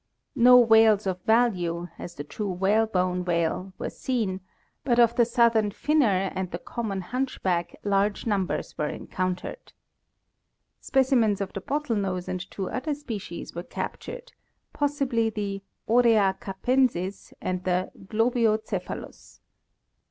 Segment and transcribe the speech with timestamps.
[0.35, 4.41] No whales of value, as the true whalebone whale, were seen,
[4.83, 9.73] but of the southern finner and the common hunchback large numbers were encountered.
[10.79, 14.31] Specimens of the bottlenose and two other species were captured,
[14.73, 19.39] possibly the Orea capensis and the Globio cephalus.